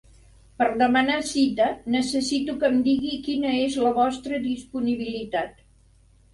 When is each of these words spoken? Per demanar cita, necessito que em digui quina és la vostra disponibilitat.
Per 0.61 0.67
demanar 0.81 1.17
cita, 1.31 1.67
necessito 1.97 2.57
que 2.65 2.71
em 2.77 2.81
digui 2.89 3.13
quina 3.29 3.55
és 3.69 3.79
la 3.87 3.95
vostra 4.01 4.43
disponibilitat. 4.51 5.65